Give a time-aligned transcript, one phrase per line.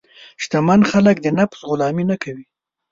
[0.43, 2.45] شتمن خلک د نفس غلامي نه کوي.